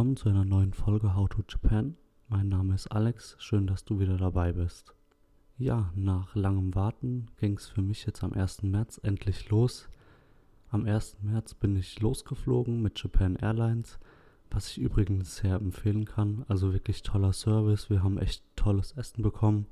[0.00, 1.94] Willkommen zu einer neuen Folge How to Japan.
[2.28, 4.94] Mein Name ist Alex, schön, dass du wieder dabei bist.
[5.58, 8.62] Ja, nach langem Warten ging es für mich jetzt am 1.
[8.62, 9.90] März endlich los.
[10.70, 11.18] Am 1.
[11.20, 13.98] März bin ich losgeflogen mit Japan Airlines,
[14.50, 16.46] was ich übrigens sehr empfehlen kann.
[16.48, 19.66] Also wirklich toller Service, wir haben echt tolles Essen bekommen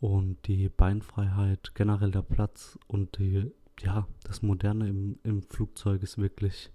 [0.00, 6.18] und die Beinfreiheit, generell der Platz und die, ja, das Moderne im, im Flugzeug ist
[6.18, 6.72] wirklich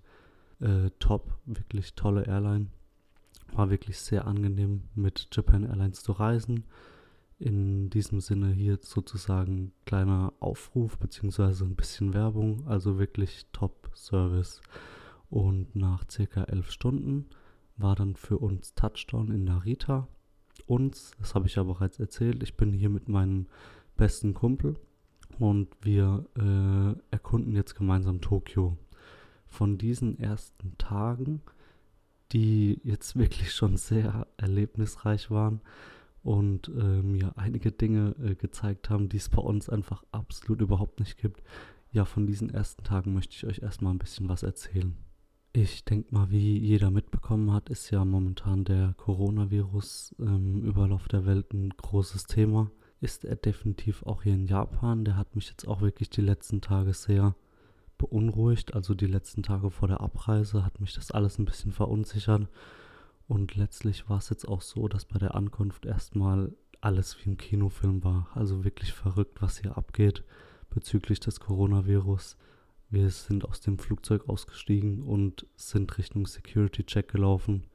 [0.61, 2.67] äh, top, wirklich tolle Airline.
[3.53, 6.65] War wirklich sehr angenehm mit Japan Airlines zu reisen.
[7.39, 14.61] In diesem Sinne hier sozusagen kleiner Aufruf beziehungsweise ein bisschen Werbung, also wirklich top Service.
[15.29, 17.25] Und nach circa elf Stunden
[17.77, 20.07] war dann für uns Touchdown in Narita.
[20.67, 23.47] Uns, das habe ich ja bereits erzählt, ich bin hier mit meinem
[23.97, 24.75] besten Kumpel
[25.39, 28.77] und wir äh, erkunden jetzt gemeinsam Tokio
[29.51, 31.41] von diesen ersten Tagen,
[32.31, 35.61] die jetzt wirklich schon sehr erlebnisreich waren
[36.23, 40.99] und äh, mir einige Dinge äh, gezeigt haben, die es bei uns einfach absolut überhaupt
[40.99, 41.43] nicht gibt.
[41.91, 44.95] Ja, von diesen ersten Tagen möchte ich euch erstmal ein bisschen was erzählen.
[45.51, 51.25] Ich denke mal, wie jeder mitbekommen hat, ist ja momentan der Coronavirus im Überlauf der
[51.25, 52.71] Welt ein großes Thema.
[53.01, 55.03] Ist er definitiv auch hier in Japan.
[55.03, 57.35] Der hat mich jetzt auch wirklich die letzten Tage sehr
[58.01, 58.73] beunruhigt.
[58.73, 62.47] Also die letzten Tage vor der Abreise hat mich das alles ein bisschen verunsichert.
[63.27, 67.37] Und letztlich war es jetzt auch so, dass bei der Ankunft erstmal alles wie im
[67.37, 68.27] Kinofilm war.
[68.33, 70.23] Also wirklich verrückt, was hier abgeht
[70.69, 72.37] bezüglich des Coronavirus.
[72.89, 77.67] Wir sind aus dem Flugzeug ausgestiegen und sind Richtung Security Check gelaufen.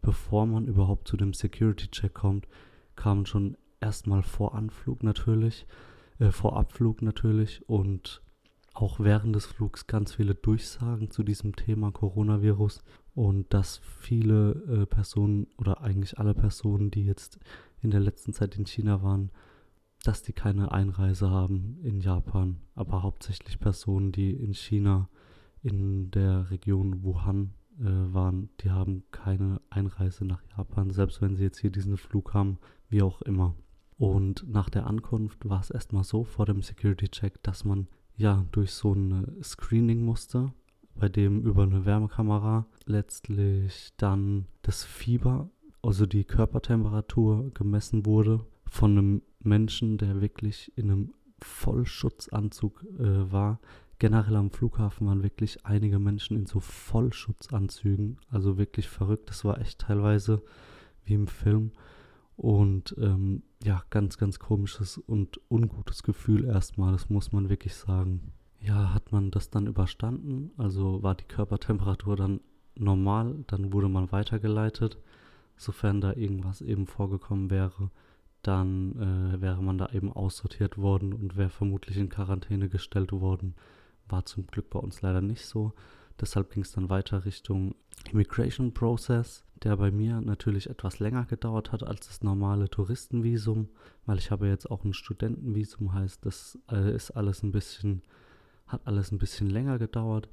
[0.00, 2.48] Bevor man überhaupt zu dem Security Check kommt,
[2.96, 5.66] kamen schon erstmal vor Anflug natürlich,
[6.18, 8.22] äh, vor Abflug natürlich und
[8.76, 14.86] auch während des Flugs ganz viele Durchsagen zu diesem Thema Coronavirus und dass viele äh,
[14.86, 17.38] Personen oder eigentlich alle Personen, die jetzt
[17.80, 19.30] in der letzten Zeit in China waren,
[20.04, 25.08] dass die keine Einreise haben in Japan, aber hauptsächlich Personen, die in China
[25.62, 31.44] in der Region Wuhan äh, waren, die haben keine Einreise nach Japan, selbst wenn sie
[31.44, 32.58] jetzt hier diesen Flug haben,
[32.90, 33.54] wie auch immer.
[33.98, 38.44] Und nach der Ankunft war es erstmal so vor dem Security Check, dass man ja,
[38.52, 40.52] durch so ein Screening musste,
[40.94, 45.50] bei dem über eine Wärmekamera letztlich dann das Fieber,
[45.82, 53.60] also die Körpertemperatur gemessen wurde von einem Menschen, der wirklich in einem Vollschutzanzug äh, war.
[53.98, 59.28] Generell am Flughafen waren wirklich einige Menschen in so Vollschutzanzügen, also wirklich verrückt.
[59.30, 60.42] Das war echt teilweise
[61.04, 61.72] wie im Film.
[62.36, 68.32] Und ähm, ja, ganz, ganz komisches und ungutes Gefühl erstmal, das muss man wirklich sagen.
[68.60, 72.40] Ja, hat man das dann überstanden, also war die Körpertemperatur dann
[72.74, 74.98] normal, dann wurde man weitergeleitet.
[75.56, 77.90] Sofern da irgendwas eben vorgekommen wäre,
[78.42, 83.54] dann äh, wäre man da eben aussortiert worden und wäre vermutlich in Quarantäne gestellt worden.
[84.08, 85.72] War zum Glück bei uns leider nicht so.
[86.20, 87.74] Deshalb ging es dann weiter Richtung
[88.12, 93.68] Immigration Process, der bei mir natürlich etwas länger gedauert hat als das normale Touristenvisum,
[94.04, 98.02] weil ich habe jetzt auch ein Studentenvisum, heißt, das äh, ist alles ein bisschen,
[98.66, 100.28] hat alles ein bisschen länger gedauert.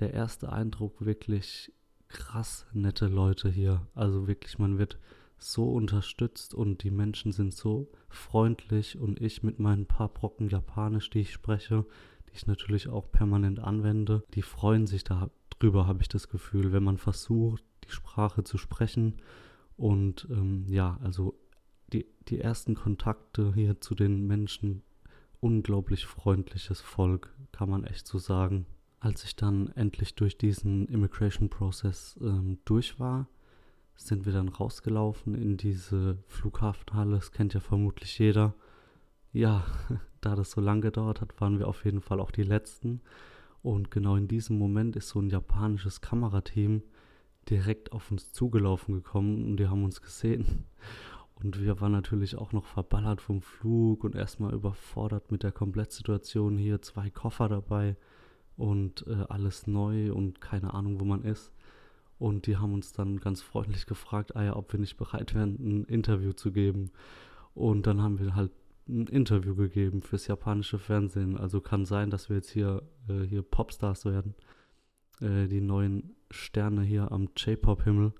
[0.00, 1.72] Der erste Eindruck wirklich
[2.08, 3.86] krass nette Leute hier.
[3.94, 4.98] Also wirklich, man wird
[5.38, 11.10] so unterstützt und die Menschen sind so freundlich und ich mit meinen paar Brocken Japanisch,
[11.10, 11.84] die ich spreche,
[12.32, 16.82] die ich natürlich auch permanent anwende, die freuen sich darüber, habe ich das Gefühl, wenn
[16.82, 19.20] man versucht, die Sprache zu sprechen.
[19.76, 21.34] Und ähm, ja, also
[21.92, 24.82] die, die ersten Kontakte hier zu den Menschen,
[25.40, 28.66] unglaublich freundliches Volk, kann man echt so sagen.
[28.98, 33.28] Als ich dann endlich durch diesen Immigration Process ähm, durch war,
[33.96, 37.16] sind wir dann rausgelaufen in diese Flughafenhalle.
[37.16, 38.54] Das kennt ja vermutlich jeder.
[39.32, 39.64] Ja,
[40.20, 43.00] da das so lange gedauert hat, waren wir auf jeden Fall auch die Letzten.
[43.62, 46.82] Und genau in diesem Moment ist so ein japanisches Kamerateam
[47.48, 50.66] direkt auf uns zugelaufen gekommen und die haben uns gesehen.
[51.34, 56.56] Und wir waren natürlich auch noch verballert vom Flug und erstmal überfordert mit der Komplettsituation.
[56.56, 57.96] Hier zwei Koffer dabei
[58.56, 61.50] und äh, alles neu und keine Ahnung, wo man ist.
[62.20, 65.56] Und die haben uns dann ganz freundlich gefragt, ah ja, ob wir nicht bereit wären,
[65.58, 66.92] ein Interview zu geben.
[67.54, 68.52] Und dann haben wir halt
[68.92, 71.36] ein Interview gegeben fürs japanische Fernsehen.
[71.36, 74.34] Also kann sein, dass wir jetzt hier, äh, hier Popstars werden.
[75.20, 78.12] Äh, die neuen Sterne hier am J-Pop-Himmel.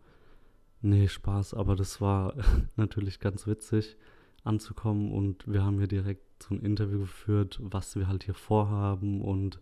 [0.81, 2.35] Nee, Spaß, aber das war
[2.77, 3.97] natürlich ganz witzig
[4.45, 9.23] anzukommen und wir haben hier direkt so ein Interview geführt, was wir halt hier vorhaben
[9.23, 9.61] und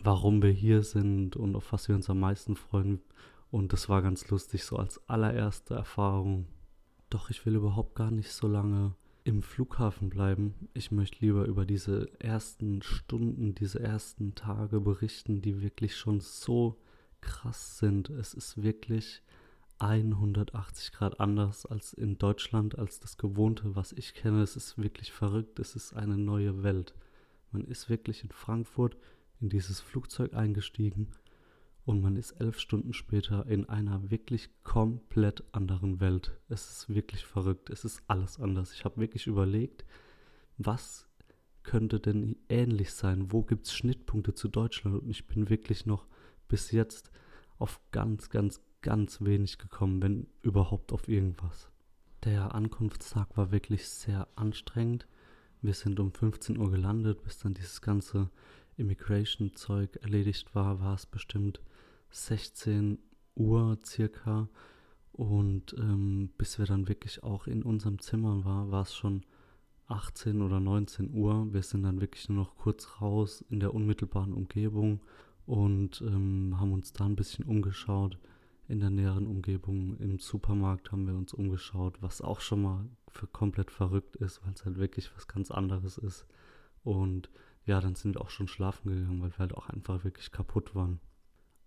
[0.00, 3.00] warum wir hier sind und auf was wir uns am meisten freuen.
[3.50, 6.46] Und das war ganz lustig, so als allererste Erfahrung.
[7.10, 8.94] Doch ich will überhaupt gar nicht so lange
[9.24, 10.54] im Flughafen bleiben.
[10.74, 16.80] Ich möchte lieber über diese ersten Stunden, diese ersten Tage berichten, die wirklich schon so
[17.20, 18.10] krass sind.
[18.10, 19.22] Es ist wirklich
[19.78, 24.42] 180 Grad anders als in Deutschland, als das Gewohnte, was ich kenne.
[24.42, 25.58] Es ist wirklich verrückt.
[25.58, 26.94] Es ist eine neue Welt.
[27.52, 28.96] Man ist wirklich in Frankfurt
[29.40, 31.08] in dieses Flugzeug eingestiegen
[31.84, 36.38] und man ist elf Stunden später in einer wirklich komplett anderen Welt.
[36.48, 37.70] Es ist wirklich verrückt.
[37.70, 38.72] Es ist alles anders.
[38.72, 39.84] Ich habe wirklich überlegt,
[40.58, 41.08] was
[41.62, 43.32] könnte denn ähnlich sein?
[43.32, 45.02] Wo gibt es Schnittpunkte zu Deutschland?
[45.02, 46.06] Und ich bin wirklich noch
[46.48, 47.10] bis jetzt
[47.58, 51.70] auf ganz, ganz, ganz wenig gekommen, wenn überhaupt auf irgendwas.
[52.24, 55.06] Der Ankunftstag war wirklich sehr anstrengend.
[55.62, 58.30] Wir sind um 15 Uhr gelandet, bis dann dieses ganze
[58.76, 61.60] Immigration-Zeug erledigt war, war es bestimmt
[62.10, 62.98] 16
[63.34, 64.48] Uhr circa.
[65.12, 69.24] Und ähm, bis wir dann wirklich auch in unserem Zimmer waren, war es schon
[69.86, 71.52] 18 oder 19 Uhr.
[71.52, 75.00] Wir sind dann wirklich nur noch kurz raus in der unmittelbaren Umgebung
[75.46, 78.18] und ähm, haben uns da ein bisschen umgeschaut.
[78.68, 82.88] In der näheren Umgebung im Supermarkt haben wir uns umgeschaut, was auch schon mal
[83.32, 86.24] komplett verrückt ist, weil es halt wirklich was ganz anderes ist.
[86.84, 87.30] Und
[87.66, 90.74] ja, dann sind wir auch schon schlafen gegangen, weil wir halt auch einfach wirklich kaputt
[90.74, 91.00] waren.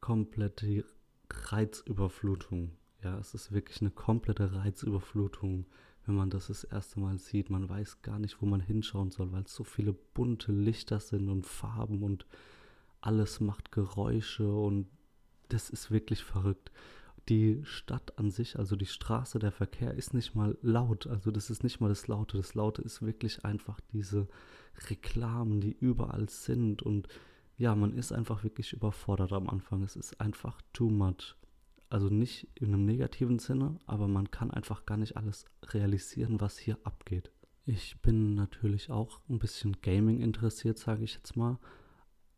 [0.00, 0.84] komplette
[1.30, 2.72] Reizüberflutung.
[3.02, 5.66] Ja, es ist wirklich eine komplette Reizüberflutung,
[6.06, 7.50] wenn man das das erste Mal sieht.
[7.50, 11.28] Man weiß gar nicht, wo man hinschauen soll, weil es so viele bunte Lichter sind
[11.28, 12.26] und Farben und
[13.04, 14.86] alles macht Geräusche und
[15.48, 16.70] das ist wirklich verrückt
[17.28, 21.06] die Stadt an sich, also die Straße, der Verkehr ist nicht mal laut.
[21.06, 22.36] Also das ist nicht mal das Laute.
[22.36, 24.28] Das Laute ist wirklich einfach diese
[24.90, 26.82] Reklamen, die überall sind.
[26.82, 27.08] Und
[27.56, 29.82] ja, man ist einfach wirklich überfordert am Anfang.
[29.82, 31.36] Es ist einfach too much.
[31.88, 36.58] Also nicht in einem negativen Sinne, aber man kann einfach gar nicht alles realisieren, was
[36.58, 37.30] hier abgeht.
[37.66, 41.58] Ich bin natürlich auch ein bisschen Gaming interessiert, sage ich jetzt mal.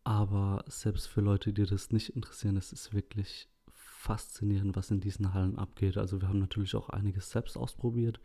[0.07, 5.35] Aber selbst für Leute, die das nicht interessieren, es ist wirklich faszinierend, was in diesen
[5.35, 5.99] Hallen abgeht.
[5.99, 8.21] Also wir haben natürlich auch einiges selbst ausprobiert,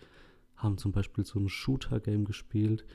[0.55, 2.85] haben zum Beispiel so ein Shooter-Game gespielt,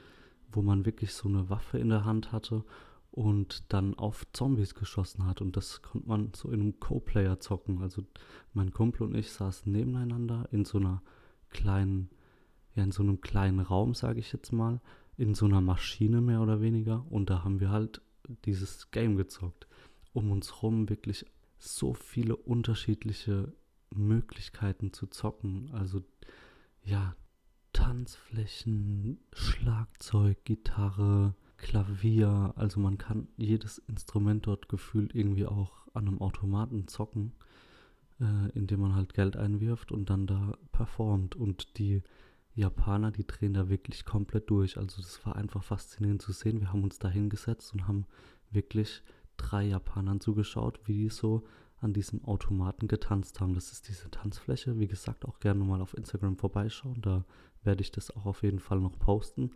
[0.52, 2.62] wo man wirklich so eine Waffe in der Hand hatte
[3.10, 5.40] und dann auf Zombies geschossen hat.
[5.40, 7.82] Und das konnte man so in einem Co-Player zocken.
[7.82, 8.04] Also
[8.54, 11.02] mein Kumpel und ich saßen nebeneinander in so einer
[11.50, 12.08] kleinen,
[12.76, 14.80] ja, in so einem kleinen Raum, sage ich jetzt mal,
[15.16, 17.04] in so einer Maschine mehr oder weniger.
[17.10, 18.00] Und da haben wir halt
[18.44, 19.66] dieses Game gezockt.
[20.12, 21.26] Um uns rum wirklich
[21.58, 23.52] so viele unterschiedliche
[23.94, 25.70] Möglichkeiten zu zocken.
[25.72, 26.02] Also
[26.84, 27.14] ja,
[27.72, 32.54] Tanzflächen, Schlagzeug, Gitarre, Klavier.
[32.56, 37.32] Also man kann jedes Instrument dort gefühlt irgendwie auch an einem Automaten zocken,
[38.20, 41.34] äh, indem man halt Geld einwirft und dann da performt.
[41.34, 42.02] Und die
[42.56, 44.78] Japaner, die drehen da wirklich komplett durch.
[44.78, 46.60] Also das war einfach faszinierend zu sehen.
[46.60, 48.06] Wir haben uns da hingesetzt und haben
[48.50, 49.02] wirklich
[49.36, 51.46] drei Japanern zugeschaut, wie die so
[51.80, 53.54] an diesem Automaten getanzt haben.
[53.54, 54.78] Das ist diese Tanzfläche.
[54.78, 57.02] Wie gesagt, auch gerne mal auf Instagram vorbeischauen.
[57.02, 57.26] Da
[57.62, 59.50] werde ich das auch auf jeden Fall noch posten.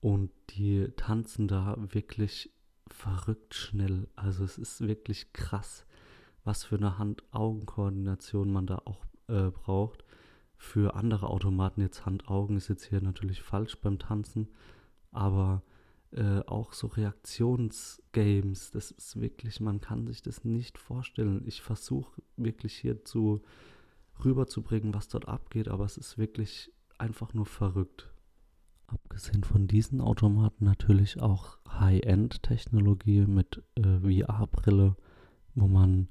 [0.00, 2.52] Und die tanzen da wirklich
[2.86, 4.08] verrückt schnell.
[4.14, 5.86] Also es ist wirklich krass,
[6.44, 10.04] was für eine Hand-Augen-Koordination man da auch äh, braucht.
[10.62, 14.46] Für andere Automaten jetzt Hand-Augen ist jetzt hier natürlich falsch beim Tanzen,
[15.10, 15.62] aber
[16.12, 21.42] äh, auch so Reaktionsgames, das ist wirklich, man kann sich das nicht vorstellen.
[21.46, 23.40] Ich versuche wirklich hier zu
[24.22, 28.12] rüberzubringen, was dort abgeht, aber es ist wirklich einfach nur verrückt.
[28.86, 34.94] Abgesehen von diesen Automaten natürlich auch High-End-Technologie mit äh, VR-Brille,
[35.54, 36.08] wo man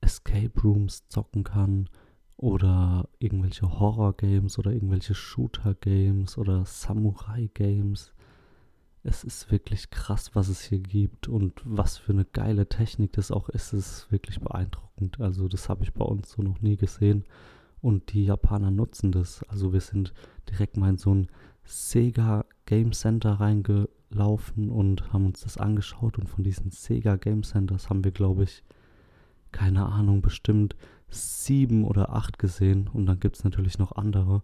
[0.00, 1.88] Escape Rooms zocken kann
[2.36, 8.12] oder irgendwelche Horror-Games oder irgendwelche Shooter-Games oder Samurai-Games.
[9.02, 13.30] Es ist wirklich krass, was es hier gibt und was für eine geile Technik das
[13.30, 13.72] auch ist.
[13.72, 15.20] Es ist wirklich beeindruckend.
[15.20, 17.24] Also das habe ich bei uns so noch nie gesehen.
[17.80, 19.44] Und die Japaner nutzen das.
[19.44, 20.12] Also wir sind
[20.50, 21.28] direkt mal in so ein
[21.64, 26.18] Sega Game Center reingelaufen und haben uns das angeschaut.
[26.18, 28.64] Und von diesen Sega Game Centers haben wir, glaube ich,
[29.52, 30.76] keine Ahnung, bestimmt
[31.08, 32.88] sieben oder acht gesehen.
[32.92, 34.42] Und dann gibt es natürlich noch andere.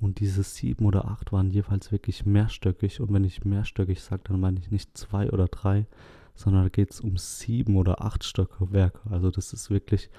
[0.00, 3.00] Und diese sieben oder acht waren jeweils wirklich mehrstöckig.
[3.00, 5.86] Und wenn ich mehrstöckig sage, dann meine ich nicht zwei oder drei,
[6.34, 9.00] sondern da geht es um sieben oder acht Stockwerke.
[9.10, 10.10] Also das ist wirklich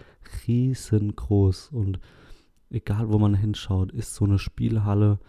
[0.47, 1.69] riesengroß.
[1.71, 1.99] Und
[2.69, 5.19] egal wo man hinschaut, ist so eine Spielhalle,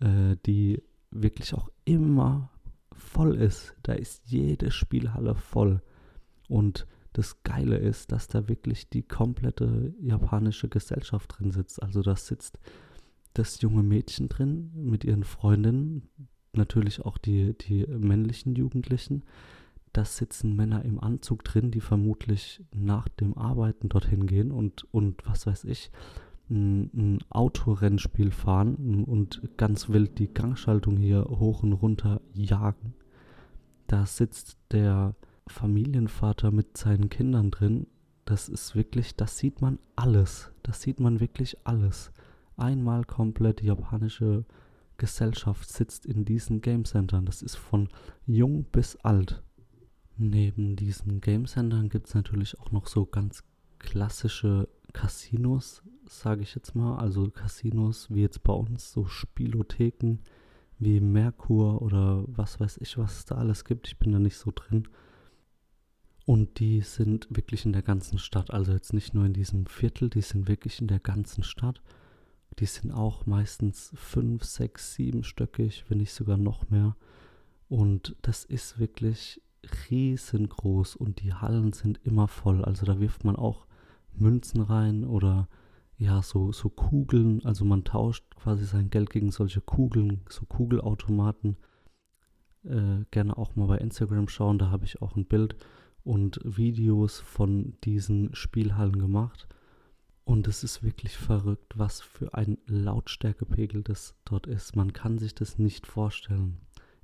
[0.00, 2.50] äh, die wirklich auch immer
[2.92, 3.74] voll ist.
[3.82, 5.82] Da ist jede Spielhalle voll.
[6.48, 11.82] Und das Geile ist, dass da wirklich die komplette japanische Gesellschaft drin sitzt.
[11.82, 12.58] Also da sitzt
[13.34, 16.08] das junge Mädchen drin mit ihren Freundinnen,
[16.52, 19.22] natürlich auch die, die männlichen Jugendlichen.
[19.92, 25.24] Da sitzen Männer im Anzug drin, die vermutlich nach dem Arbeiten dorthin gehen und, und
[25.24, 25.92] was weiß ich,
[26.50, 32.94] ein, ein Autorennspiel fahren und ganz wild die Gangschaltung hier hoch und runter jagen.
[33.86, 35.14] Da sitzt der
[35.46, 37.86] Familienvater mit seinen Kindern drin.
[38.24, 40.50] Das ist wirklich, das sieht man alles.
[40.62, 42.12] Das sieht man wirklich alles
[42.56, 44.44] einmal komplett japanische
[44.96, 47.26] Gesellschaft sitzt in diesen Game Centern.
[47.26, 47.88] Das ist von
[48.26, 49.42] jung bis alt.
[50.16, 53.42] Neben diesen Game Centern gibt es natürlich auch noch so ganz
[53.78, 56.96] klassische Casinos, sage ich jetzt mal.
[56.96, 60.18] Also Casinos wie jetzt bei uns, so Spielotheken
[60.78, 63.88] wie Merkur oder was weiß ich, was es da alles gibt.
[63.88, 64.86] Ich bin da nicht so drin.
[66.26, 68.50] Und die sind wirklich in der ganzen Stadt.
[68.50, 71.82] Also jetzt nicht nur in diesem Viertel, die sind wirklich in der ganzen Stadt.
[72.58, 76.96] Die sind auch meistens fünf, sechs, siebenstöckig, wenn nicht sogar noch mehr.
[77.68, 79.42] Und das ist wirklich
[79.90, 82.64] riesengroß und die Hallen sind immer voll.
[82.64, 83.66] Also da wirft man auch
[84.14, 85.48] Münzen rein oder
[85.98, 87.44] ja, so, so Kugeln.
[87.44, 91.56] Also man tauscht quasi sein Geld gegen solche Kugeln, so Kugelautomaten.
[92.64, 95.56] Äh, gerne auch mal bei Instagram schauen, da habe ich auch ein Bild
[96.04, 99.48] und Videos von diesen Spielhallen gemacht.
[100.24, 104.76] Und es ist wirklich verrückt, was für ein Lautstärkepegel das dort ist.
[104.76, 106.58] Man kann sich das nicht vorstellen.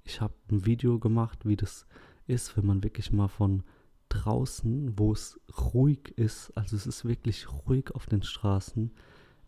[0.04, 1.86] Ich habe ein Video gemacht, wie das
[2.26, 3.62] ist, wenn man wirklich mal von
[4.08, 5.40] draußen, wo es
[5.74, 8.90] ruhig ist, also es ist wirklich ruhig auf den Straßen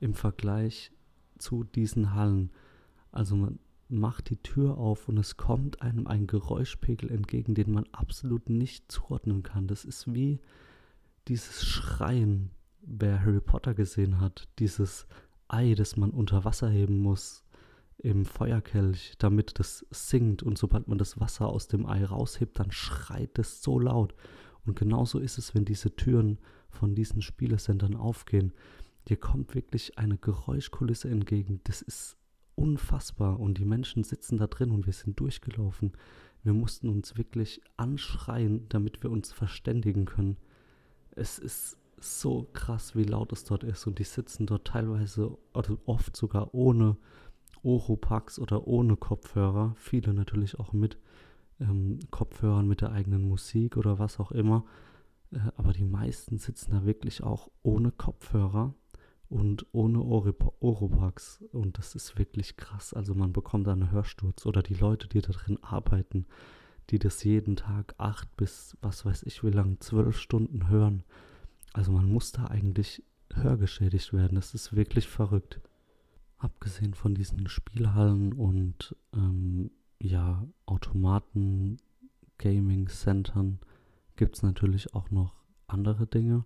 [0.00, 0.92] im Vergleich
[1.38, 2.50] zu diesen Hallen.
[3.10, 3.58] Also man
[3.92, 8.90] macht die Tür auf und es kommt einem ein Geräuschpegel entgegen, den man absolut nicht
[8.90, 9.66] zuordnen kann.
[9.66, 10.40] Das ist wie
[11.28, 12.50] dieses Schreien
[12.82, 15.06] wer Harry Potter gesehen hat, dieses
[15.48, 17.44] Ei, das man unter Wasser heben muss
[17.98, 22.72] im Feuerkelch, damit das singt und sobald man das Wasser aus dem Ei raushebt, dann
[22.72, 24.14] schreit es so laut.
[24.64, 28.52] Und genauso ist es, wenn diese Türen von diesen Spielesendern aufgehen.
[29.08, 31.60] Dir kommt wirklich eine Geräuschkulisse entgegen.
[31.64, 32.16] Das ist
[32.54, 33.40] unfassbar.
[33.40, 35.92] Und die Menschen sitzen da drin und wir sind durchgelaufen.
[36.42, 40.36] Wir mussten uns wirklich anschreien, damit wir uns verständigen können.
[41.12, 43.86] Es ist so krass, wie laut es dort ist.
[43.86, 46.96] Und die sitzen dort teilweise, oder oft sogar ohne
[47.62, 49.74] Oropax oder ohne Kopfhörer.
[49.76, 50.98] Viele natürlich auch mit
[51.60, 54.64] ähm, Kopfhörern, mit der eigenen Musik oder was auch immer.
[55.30, 58.74] Äh, aber die meisten sitzen da wirklich auch ohne Kopfhörer
[59.32, 61.44] und ohne Oropax.
[61.52, 62.94] Und das ist wirklich krass.
[62.94, 64.46] Also man bekommt da einen Hörsturz.
[64.46, 66.26] Oder die Leute, die da drin arbeiten,
[66.90, 71.04] die das jeden Tag acht bis was weiß ich wie lang, zwölf Stunden hören
[71.72, 74.34] also man muss da eigentlich hörgeschädigt werden.
[74.34, 75.60] Das ist wirklich verrückt.
[76.38, 79.70] Abgesehen von diesen Spielhallen und ähm,
[80.00, 81.78] ja, Automaten,
[82.38, 83.60] Gaming-Centern
[84.16, 85.34] gibt es natürlich auch noch
[85.66, 86.44] andere Dinge.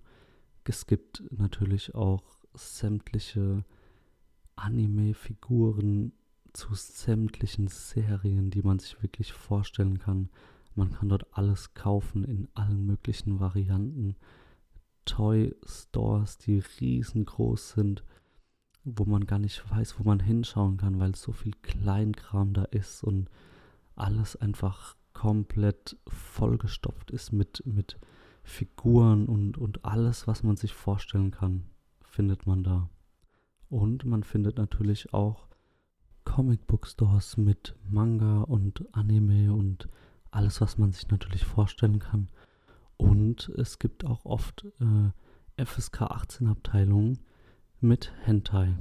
[0.65, 3.65] Es gibt natürlich auch sämtliche
[4.57, 6.13] Anime-Figuren
[6.53, 10.31] zu sämtlichen Serien, die man sich wirklich vorstellen kann.
[10.75, 14.17] Man kann dort alles kaufen in allen möglichen Varianten.
[15.05, 18.05] Toy Stores, die riesengroß sind,
[18.85, 23.05] wo man gar nicht weiß, wo man hinschauen kann, weil so viel Kleinkram da ist
[23.05, 23.29] und
[23.95, 27.99] alles einfach komplett vollgestopft ist mit, mit
[28.43, 31.65] Figuren und, und alles, was man sich vorstellen kann,
[32.17, 32.89] findet man da.
[33.69, 35.49] Und man findet natürlich auch
[36.25, 39.87] Comicbook-Stores mit Manga und Anime und
[40.31, 42.31] alles, was man sich natürlich vorstellen kann.
[42.97, 47.19] Und es gibt auch oft äh, FSK 18 Abteilungen
[47.81, 48.79] mit Hentai.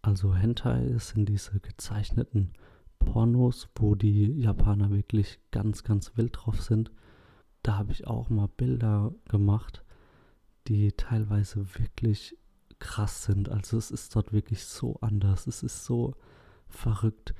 [0.00, 2.54] Also Hentai sind diese gezeichneten
[3.00, 6.90] Pornos, wo die Japaner wirklich ganz, ganz wild drauf sind.
[7.62, 9.84] Da habe ich auch mal Bilder gemacht,
[10.68, 12.34] die teilweise wirklich
[12.78, 13.48] krass sind.
[13.48, 15.46] Also es ist dort wirklich so anders.
[15.46, 16.14] Es ist so
[16.68, 17.34] verrückt.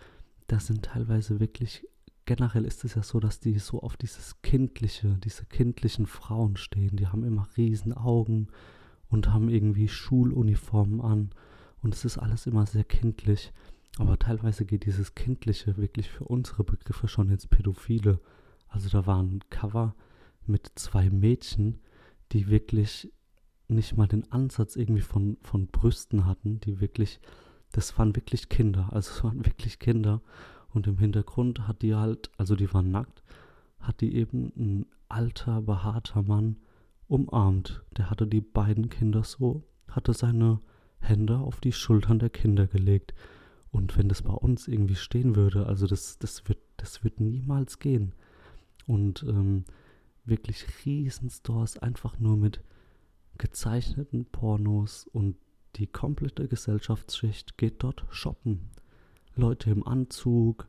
[0.46, 1.86] Da sind teilweise wirklich,
[2.24, 6.96] generell ist es ja so, dass die so auf dieses kindliche, diese kindlichen Frauen stehen.
[6.96, 8.48] Die haben immer riesen Augen
[9.08, 11.30] und haben irgendwie Schuluniformen an.
[11.82, 13.52] Und es ist alles immer sehr kindlich.
[13.98, 18.20] Aber teilweise geht dieses Kindliche wirklich für unsere Begriffe schon ins Pädophile.
[18.68, 19.94] Also da war ein Cover
[20.46, 21.80] mit zwei Mädchen,
[22.32, 23.12] die wirklich
[23.68, 27.20] nicht mal den Ansatz irgendwie von, von Brüsten hatten, die wirklich,
[27.72, 30.22] das waren wirklich Kinder, also es waren wirklich Kinder.
[30.70, 33.22] Und im Hintergrund hat die halt, also die waren nackt,
[33.80, 36.56] hat die eben ein alter, behaarter Mann
[37.08, 37.82] umarmt.
[37.96, 40.60] Der hatte die beiden Kinder so, hatte seine
[41.00, 43.14] Hände auf die Schultern der Kinder gelegt.
[43.70, 47.78] Und wenn das bei uns irgendwie stehen würde, also das, das, wird, das wird niemals
[47.78, 48.12] gehen.
[48.86, 49.64] Und ähm,
[50.24, 52.60] wirklich Riesenstores einfach nur mit
[53.38, 55.36] gezeichneten Pornos und
[55.76, 58.70] die komplette Gesellschaftsschicht geht dort shoppen.
[59.34, 60.68] Leute im Anzug,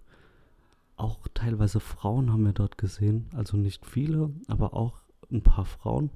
[0.96, 5.02] auch teilweise Frauen haben wir dort gesehen, also nicht viele, aber auch
[5.32, 6.12] ein paar Frauen.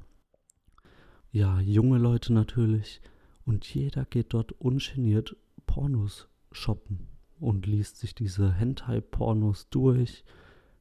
[1.32, 3.02] Ja, junge Leute natürlich
[3.46, 5.36] und jeder geht dort ungeniert
[5.66, 7.08] Pornos shoppen
[7.40, 10.24] und liest sich diese Hentai-Pornos durch,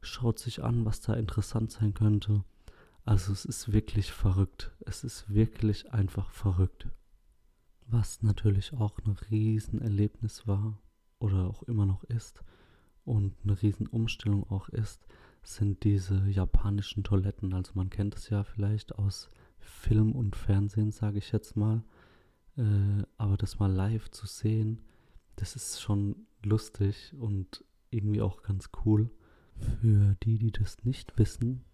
[0.01, 2.45] schaut sich an, was da interessant sein könnte.
[3.05, 4.73] Also es ist wirklich verrückt.
[4.81, 6.89] Es ist wirklich einfach verrückt.
[7.87, 10.79] Was natürlich auch ein Riesenerlebnis war
[11.19, 12.43] oder auch immer noch ist
[13.05, 15.07] und eine Riesenumstellung auch ist,
[15.43, 17.53] sind diese japanischen Toiletten.
[17.53, 21.83] Also man kennt es ja vielleicht aus Film und Fernsehen, sage ich jetzt mal.
[22.57, 24.81] Äh, aber das mal live zu sehen,
[25.37, 29.11] das ist schon lustig und irgendwie auch ganz cool.
[29.81, 31.65] Für die, die das nicht wissen,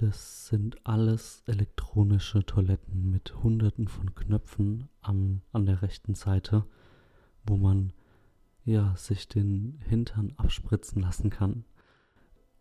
[0.00, 6.64] das sind alles elektronische Toiletten mit hunderten von Knöpfen am, an der rechten Seite,
[7.44, 7.92] wo man
[8.64, 11.64] ja sich den Hintern abspritzen lassen kann.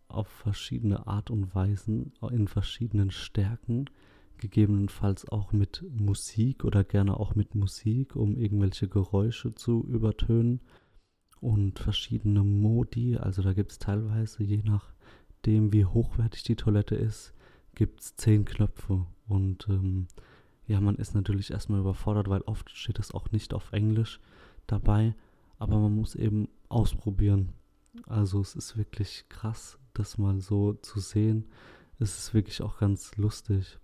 [0.09, 3.85] Auf verschiedene Art und Weisen, in verschiedenen Stärken,
[4.37, 10.59] gegebenenfalls auch mit Musik oder gerne auch mit Musik, um irgendwelche Geräusche zu übertönen
[11.39, 14.91] und verschiedene Modi, also da gibt es teilweise je nach
[15.39, 17.33] nachdem, wie hochwertig die Toilette ist,
[17.73, 19.05] gibt es zehn Knöpfe.
[19.27, 20.07] Und ähm,
[20.67, 24.19] ja, man ist natürlich erstmal überfordert, weil oft steht es auch nicht auf Englisch
[24.67, 25.15] dabei.
[25.57, 27.53] Aber man muss eben ausprobieren.
[28.05, 31.45] Also es ist wirklich krass, das mal so zu sehen.
[31.99, 33.79] Es ist wirklich auch ganz lustig.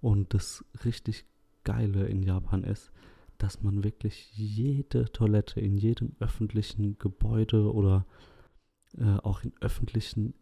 [0.00, 1.24] Und das richtig
[1.64, 2.92] Geile in Japan ist,
[3.38, 8.06] dass man wirklich jede Toilette in jedem öffentlichen Gebäude oder
[8.96, 10.34] äh, auch in öffentlichen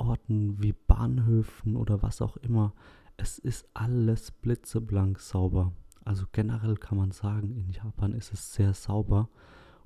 [0.00, 2.72] Orten wie Bahnhöfen oder was auch immer,
[3.16, 5.72] es ist alles blitzeblank sauber.
[6.04, 9.28] Also generell kann man sagen, in Japan ist es sehr sauber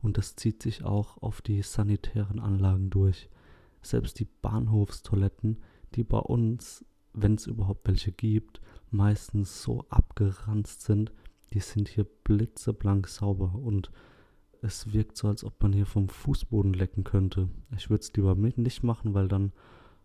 [0.00, 3.28] und das zieht sich auch auf die sanitären Anlagen durch.
[3.82, 5.58] Selbst die Bahnhofstoiletten,
[5.94, 11.12] die bei uns, wenn es überhaupt welche gibt, meistens so abgeranzt sind,
[11.52, 13.90] die sind hier blitzeblank sauber und
[14.62, 17.48] es wirkt so, als ob man hier vom Fußboden lecken könnte.
[17.76, 19.52] Ich würde es lieber mit nicht machen, weil dann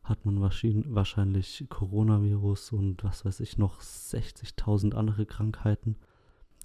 [0.04, 5.96] hat man wahrscheinlich Coronavirus und was weiß ich noch 60.000 andere Krankheiten.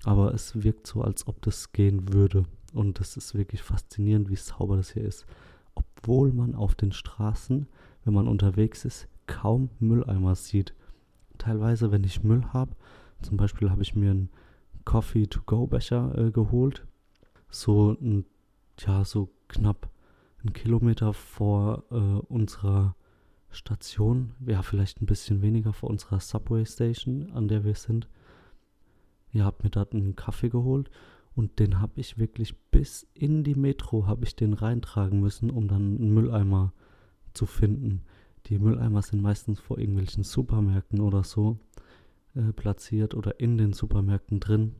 [0.04, 2.44] Aber es wirkt so, als ob das gehen würde.
[2.72, 5.26] Und es ist wirklich faszinierend, wie sauber das hier ist.
[5.74, 7.66] Obwohl man auf den Straßen,
[8.04, 10.74] wenn man unterwegs ist, kaum Mülleimer sieht.
[11.38, 12.72] Teilweise, wenn ich Müll habe,
[13.22, 14.30] zum Beispiel habe ich mir einen
[14.84, 16.86] Coffee-to-go-Becher äh, geholt.
[17.50, 18.26] So ein,
[18.78, 19.88] ja, so knapp
[20.42, 22.94] einen Kilometer vor äh, unserer
[23.54, 28.08] Station, ja, vielleicht ein bisschen weniger vor unserer Subway Station, an der wir sind.
[29.32, 30.90] Ihr habt mir dort einen Kaffee geholt
[31.34, 35.66] Und den habe ich wirklich bis in die Metro habe ich den reintragen müssen, um
[35.66, 36.72] dann einen Mülleimer
[37.32, 38.02] zu finden.
[38.46, 41.58] Die Mülleimer sind meistens vor irgendwelchen Supermärkten oder so
[42.34, 44.76] äh, platziert oder in den Supermärkten drin.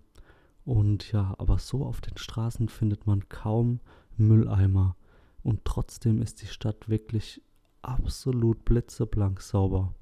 [0.64, 3.80] Und ja, aber so auf den Straßen findet man kaum
[4.16, 4.96] Mülleimer.
[5.42, 7.42] Und trotzdem ist die Stadt wirklich
[7.88, 9.94] absolut blitzeblank sauber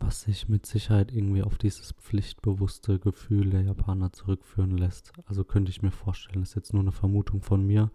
[0.00, 5.12] was sich mit Sicherheit irgendwie auf dieses pflichtbewusste Gefühl der Japaner zurückführen lässt.
[5.26, 7.90] Also könnte ich mir vorstellen, das ist jetzt nur eine Vermutung von mir,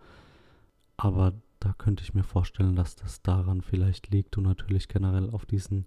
[0.97, 5.45] aber da könnte ich mir vorstellen, dass das daran vielleicht liegt und natürlich generell auf
[5.45, 5.85] diesen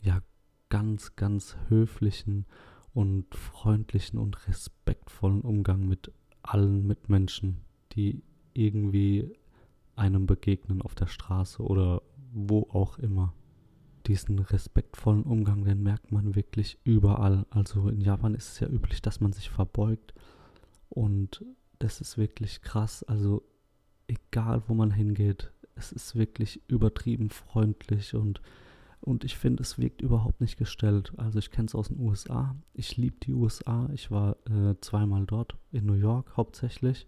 [0.00, 0.22] ja
[0.70, 2.46] ganz, ganz höflichen
[2.94, 6.10] und freundlichen und respektvollen Umgang mit
[6.42, 7.58] allen Mitmenschen,
[7.92, 8.22] die
[8.54, 9.36] irgendwie
[9.94, 13.34] einem begegnen auf der Straße oder wo auch immer
[14.06, 17.46] diesen respektvollen Umgang, den merkt man wirklich überall.
[17.50, 20.14] Also in Japan ist es ja üblich, dass man sich verbeugt
[20.88, 21.44] und
[21.78, 23.02] das ist wirklich krass.
[23.02, 23.42] Also
[24.08, 28.40] egal, wo man hingeht, es ist wirklich übertrieben freundlich und
[29.02, 31.12] und ich finde, es wirkt überhaupt nicht gestellt.
[31.16, 32.54] Also ich kenne es aus den USA.
[32.74, 33.88] Ich liebe die USA.
[33.94, 37.06] Ich war äh, zweimal dort, in New York hauptsächlich.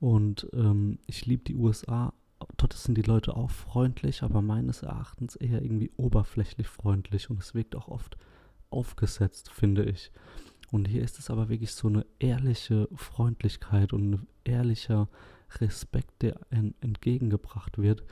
[0.00, 2.14] Und ähm, ich liebe die USA,
[2.62, 7.54] dort sind die Leute auch freundlich, aber meines Erachtens eher irgendwie oberflächlich freundlich und es
[7.54, 8.16] wirkt auch oft
[8.70, 10.12] aufgesetzt, finde ich.
[10.70, 15.08] Und hier ist es aber wirklich so eine ehrliche Freundlichkeit und ein ehrlicher
[15.60, 16.38] Respekt, der
[16.80, 18.04] entgegengebracht wird.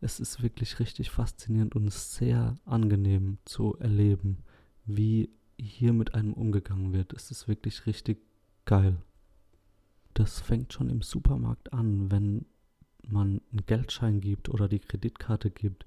[0.00, 4.38] Es ist wirklich richtig faszinierend und sehr angenehm zu erleben,
[4.86, 7.12] wie hier mit einem umgegangen wird.
[7.12, 8.18] Es ist wirklich richtig
[8.64, 8.96] geil.
[10.14, 12.46] Das fängt schon im Supermarkt an, wenn
[13.18, 15.84] man einen Geldschein gibt oder die Kreditkarte gibt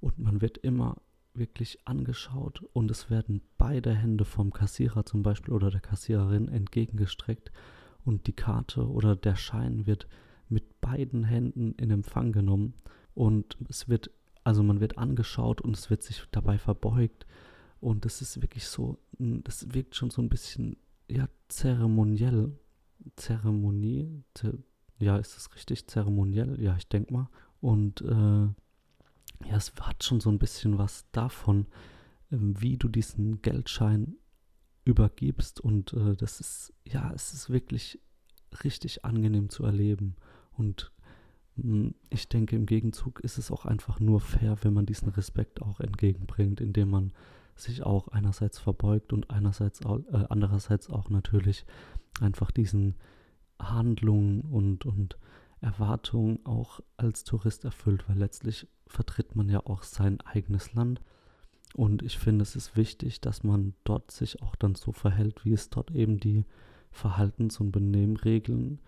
[0.00, 0.96] und man wird immer
[1.32, 7.50] wirklich angeschaut und es werden beide Hände vom Kassierer zum Beispiel oder der Kassiererin entgegengestreckt
[8.04, 10.06] und die Karte oder der Schein wird
[10.48, 12.74] mit beiden Händen in Empfang genommen
[13.14, 14.10] und es wird,
[14.44, 17.26] also man wird angeschaut und es wird sich dabei verbeugt
[17.80, 20.76] und es ist wirklich so, das wirkt schon so ein bisschen,
[21.08, 22.52] ja, zeremoniell,
[23.16, 24.22] Zeremonie,
[24.98, 25.86] ja, ist das richtig?
[25.86, 26.60] Zeremoniell?
[26.60, 27.28] Ja, ich denke mal.
[27.60, 28.48] Und äh,
[29.48, 31.66] ja, es hat schon so ein bisschen was davon,
[32.30, 34.16] äh, wie du diesen Geldschein
[34.84, 35.60] übergibst.
[35.60, 38.00] Und äh, das ist, ja, es ist wirklich
[38.62, 40.16] richtig angenehm zu erleben.
[40.52, 40.92] Und
[41.56, 45.08] mh, hm, ich denke, im Gegenzug ist es auch einfach nur fair, wenn man diesen
[45.08, 47.12] Respekt auch entgegenbringt, indem man
[47.56, 51.64] sich auch einerseits verbeugt und einerseits auch, äh, andererseits auch natürlich
[52.20, 52.94] einfach diesen
[53.60, 55.18] Handlungen und, und
[55.60, 61.00] Erwartungen auch als Tourist erfüllt, weil letztlich vertritt man ja auch sein eigenes Land.
[61.74, 65.52] Und ich finde, es ist wichtig, dass man dort sich auch dann so verhält, wie
[65.52, 66.44] es dort eben die
[66.92, 68.80] Verhaltens- und Benehmregeln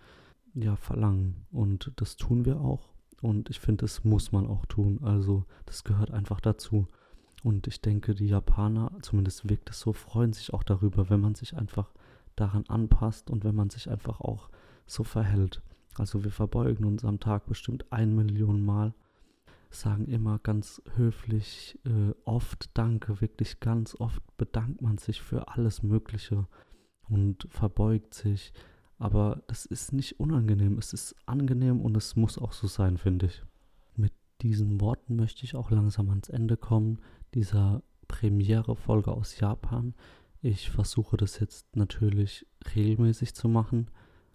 [0.55, 1.46] ja verlangen.
[1.50, 2.92] Und das tun wir auch.
[3.22, 5.00] Und ich finde, das muss man auch tun.
[5.02, 6.87] Also das gehört einfach dazu.
[7.42, 11.35] Und ich denke, die Japaner, zumindest wirkt es so, freuen sich auch darüber, wenn man
[11.35, 11.90] sich einfach
[12.37, 14.49] daran anpasst und wenn man sich einfach auch
[14.87, 15.62] so verhält.
[15.99, 18.94] Also wir verbeugen uns am Tag bestimmt ein Million Mal,
[19.70, 25.83] sagen immer ganz höflich, äh, oft Danke, wirklich ganz oft bedankt man sich für alles
[25.83, 26.46] Mögliche
[27.09, 28.53] und verbeugt sich.
[28.99, 33.27] Aber das ist nicht unangenehm, es ist angenehm und es muss auch so sein, finde
[33.27, 33.42] ich.
[33.94, 37.01] Mit diesen Worten möchte ich auch langsam ans Ende kommen,
[37.35, 39.94] dieser Premiere-Folge aus Japan.
[40.49, 43.91] Ich versuche das jetzt natürlich regelmäßig zu machen.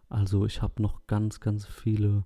[0.10, 2.26] Also ich habe noch ganz, ganz viele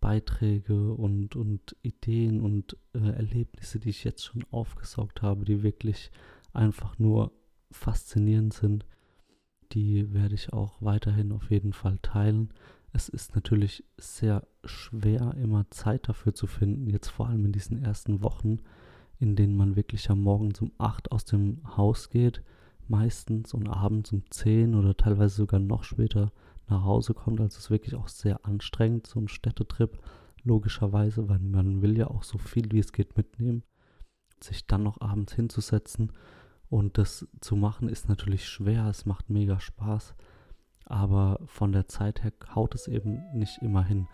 [0.00, 6.12] Beiträge und, und Ideen und äh, Erlebnisse, die ich jetzt schon aufgesaugt habe, die wirklich
[6.52, 7.32] einfach nur
[7.72, 8.86] faszinierend sind.
[9.72, 12.54] Die werde ich auch weiterhin auf jeden Fall teilen.
[12.92, 17.82] Es ist natürlich sehr schwer, immer Zeit dafür zu finden, jetzt vor allem in diesen
[17.82, 18.58] ersten Wochen,
[19.18, 22.44] in denen man wirklich am Morgen um 8 aus dem Haus geht,
[22.88, 26.32] meistens und abends um 10 oder teilweise sogar noch später
[26.68, 27.40] nach Hause kommt.
[27.40, 29.98] Also es ist wirklich auch sehr anstrengend, so ein Städtetrip,
[30.42, 33.62] logischerweise, weil man will ja auch so viel wie es geht mitnehmen.
[34.42, 36.12] Sich dann noch abends hinzusetzen
[36.68, 40.14] und das zu machen ist natürlich schwer, es macht mega Spaß,
[40.86, 44.06] aber von der Zeit her haut es eben nicht immer hin.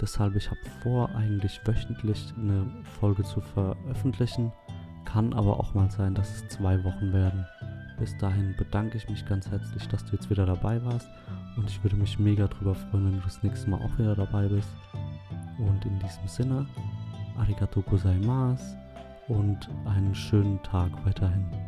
[0.00, 4.52] Deshalb, ich habe vor, eigentlich wöchentlich eine Folge zu veröffentlichen.
[5.04, 7.46] Kann aber auch mal sein, dass es zwei Wochen werden.
[7.98, 11.08] Bis dahin bedanke ich mich ganz herzlich, dass du jetzt wieder dabei warst
[11.56, 14.46] und ich würde mich mega drüber freuen, wenn du das nächste Mal auch wieder dabei
[14.46, 14.68] bist.
[15.58, 16.66] Und in diesem Sinne,
[17.36, 18.76] arigato gozaimasu
[19.26, 21.67] und einen schönen Tag weiterhin.